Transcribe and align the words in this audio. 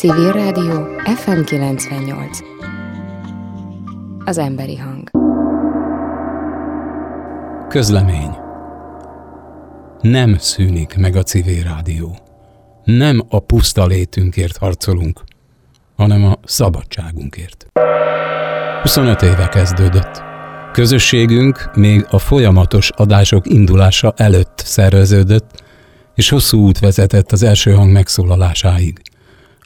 Civil 0.00 0.32
Rádió 0.32 0.86
FM 1.16 1.42
98 1.42 2.38
Az 4.24 4.38
emberi 4.38 4.76
hang 4.76 5.10
Közlemény 7.68 8.30
Nem 10.00 10.36
szűnik 10.38 10.96
meg 10.96 11.16
a 11.16 11.22
civil 11.22 11.62
rádió. 11.62 12.18
Nem 12.84 13.22
a 13.28 13.40
puszta 13.40 13.86
létünkért 13.86 14.56
harcolunk, 14.56 15.20
hanem 15.96 16.24
a 16.24 16.38
szabadságunkért. 16.44 17.66
25 18.82 19.22
éve 19.22 19.48
kezdődött. 19.48 20.22
Közösségünk 20.72 21.70
még 21.74 22.06
a 22.10 22.18
folyamatos 22.18 22.90
adások 22.90 23.46
indulása 23.46 24.12
előtt 24.16 24.62
szerveződött, 24.64 25.62
és 26.14 26.28
hosszú 26.28 26.58
út 26.58 26.78
vezetett 26.78 27.32
az 27.32 27.42
első 27.42 27.72
hang 27.72 27.92
megszólalásáig. 27.92 29.00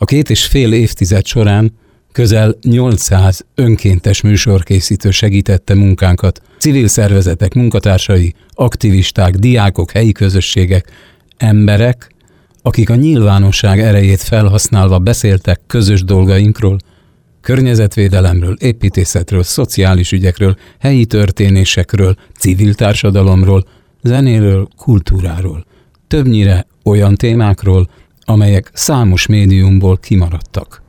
A 0.00 0.04
két 0.04 0.30
és 0.30 0.44
fél 0.44 0.72
évtized 0.72 1.26
során 1.26 1.72
közel 2.12 2.56
800 2.62 3.44
önkéntes 3.54 4.20
műsorkészítő 4.20 5.10
segítette 5.10 5.74
munkánkat, 5.74 6.42
civil 6.58 6.88
szervezetek 6.88 7.54
munkatársai, 7.54 8.34
aktivisták, 8.54 9.34
diákok, 9.34 9.90
helyi 9.90 10.12
közösségek, 10.12 10.90
emberek, 11.36 12.14
akik 12.62 12.90
a 12.90 12.94
nyilvánosság 12.94 13.80
erejét 13.80 14.20
felhasználva 14.20 14.98
beszéltek 14.98 15.60
közös 15.66 16.04
dolgainkról, 16.04 16.78
környezetvédelemről, 17.40 18.56
építészetről, 18.58 19.42
szociális 19.42 20.12
ügyekről, 20.12 20.56
helyi 20.78 21.06
történésekről, 21.06 22.14
civil 22.38 22.74
társadalomról, 22.74 23.66
zenéről, 24.02 24.68
kultúráról. 24.76 25.66
Többnyire 26.08 26.66
olyan 26.84 27.14
témákról, 27.14 27.88
amelyek 28.28 28.70
számos 28.72 29.26
médiumból 29.26 29.96
kimaradtak. 29.96 30.82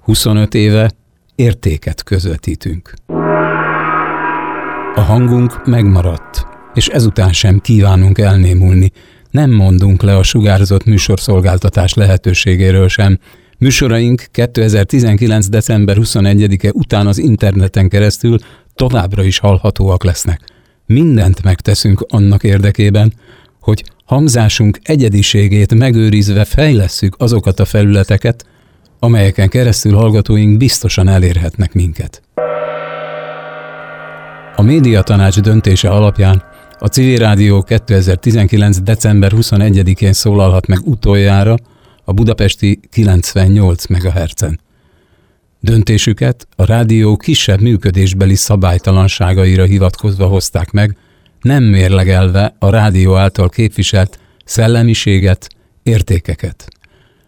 25 0.00 0.54
éve 0.54 0.90
értéket 1.34 2.02
közvetítünk. 2.02 2.94
A 4.94 5.00
hangunk 5.00 5.66
megmaradt, 5.66 6.46
és 6.74 6.88
ezután 6.88 7.32
sem 7.32 7.58
kívánunk 7.58 8.18
elnémulni, 8.18 8.92
nem 9.30 9.50
mondunk 9.50 10.02
le 10.02 10.16
a 10.16 10.22
sugárzott 10.22 10.84
műsorszolgáltatás 10.84 11.94
lehetőségéről 11.94 12.88
sem. 12.88 13.18
Műsoraink 13.58 14.26
2019. 14.30 15.48
december 15.48 15.96
21-e 16.00 16.70
után 16.74 17.06
az 17.06 17.18
interneten 17.18 17.88
keresztül 17.88 18.38
továbbra 18.74 19.22
is 19.22 19.38
hallhatóak 19.38 20.04
lesznek. 20.04 20.40
Mindent 20.86 21.42
megteszünk 21.42 22.06
annak 22.08 22.42
érdekében, 22.42 23.12
hogy 23.60 23.84
hangzásunk 24.12 24.78
egyediségét 24.82 25.74
megőrizve 25.74 26.44
fejlesszük 26.44 27.14
azokat 27.18 27.60
a 27.60 27.64
felületeket, 27.64 28.46
amelyeken 28.98 29.48
keresztül 29.48 29.94
hallgatóink 29.94 30.56
biztosan 30.56 31.08
elérhetnek 31.08 31.72
minket. 31.72 32.22
A 34.56 34.62
médiatanács 34.62 35.40
döntése 35.40 35.90
alapján 35.90 36.42
a 36.78 36.86
Civil 36.86 37.18
Rádió 37.18 37.62
2019. 37.62 38.80
december 38.80 39.32
21-én 39.36 40.12
szólalhat 40.12 40.66
meg 40.66 40.78
utoljára 40.84 41.56
a 42.04 42.12
budapesti 42.12 42.80
98 42.90 43.86
MHz-en. 43.86 44.60
Döntésüket 45.60 46.46
a 46.56 46.64
rádió 46.64 47.16
kisebb 47.16 47.60
működésbeli 47.60 48.34
szabálytalanságaira 48.34 49.64
hivatkozva 49.64 50.26
hozták 50.26 50.70
meg, 50.70 50.96
nem 51.42 51.62
mérlegelve 51.62 52.54
a 52.58 52.70
rádió 52.70 53.16
által 53.16 53.48
képviselt 53.48 54.18
szellemiséget, 54.44 55.48
értékeket. 55.82 56.68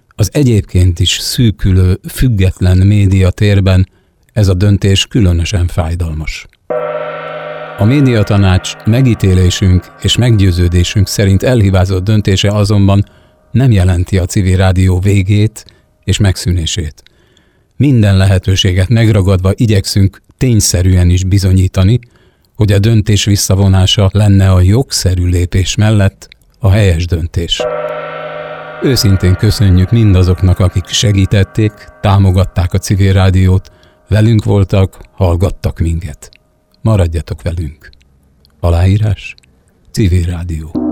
Az 0.08 0.30
egyébként 0.32 1.00
is 1.00 1.10
szűkülő, 1.10 2.00
független 2.08 2.76
média 2.86 3.30
térben 3.30 3.88
ez 4.32 4.48
a 4.48 4.54
döntés 4.54 5.06
különösen 5.06 5.66
fájdalmas. 5.66 6.46
A 7.78 7.84
médiatanács 7.84 8.72
megítélésünk 8.84 9.92
és 10.00 10.16
meggyőződésünk 10.16 11.08
szerint 11.08 11.42
elhibázott 11.42 12.04
döntése 12.04 12.48
azonban 12.48 13.04
nem 13.50 13.70
jelenti 13.70 14.18
a 14.18 14.24
civil 14.24 14.56
rádió 14.56 14.98
végét 14.98 15.64
és 16.04 16.18
megszűnését. 16.18 17.02
Minden 17.76 18.16
lehetőséget 18.16 18.88
megragadva 18.88 19.52
igyekszünk 19.54 20.20
tényszerűen 20.38 21.10
is 21.10 21.24
bizonyítani, 21.24 21.98
hogy 22.54 22.72
a 22.72 22.78
döntés 22.78 23.24
visszavonása 23.24 24.10
lenne 24.12 24.50
a 24.50 24.60
jogszerű 24.60 25.26
lépés 25.26 25.74
mellett 25.74 26.28
a 26.58 26.70
helyes 26.70 27.06
döntés. 27.06 27.62
Őszintén 28.82 29.34
köszönjük 29.34 29.90
mindazoknak, 29.90 30.58
akik 30.58 30.86
segítették, 30.86 31.72
támogatták 32.00 32.72
a 32.72 32.78
civil 32.78 33.12
rádiót, 33.12 33.70
velünk 34.08 34.44
voltak, 34.44 34.98
hallgattak 35.12 35.78
minket. 35.78 36.30
Maradjatok 36.80 37.42
velünk. 37.42 37.90
Aláírás 38.60 39.34
Civil 39.90 40.24
Rádió. 40.24 40.83